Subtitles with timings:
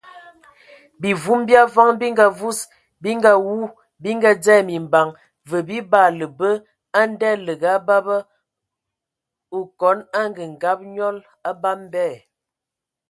[1.01, 2.59] Bimvum bi avɔŋ bi ngavus,
[3.01, 3.57] bi ngawu,
[4.01, 5.07] bi ngadzɛ mimbaŋ
[5.49, 6.49] və bi baala bə
[7.11, 11.17] ndaləga baba(kon angəngab nẏɔl,
[11.49, 12.05] abam bɛ).